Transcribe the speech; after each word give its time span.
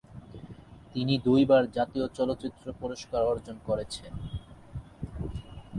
তিনি 0.93 1.13
দুইবার 1.25 1.63
জাতীয় 1.71 2.05
চলচ্চিত্র 2.17 2.65
পুরস্কার 2.81 3.21
অর্জন 3.23 3.57
করেছেন। 3.67 4.13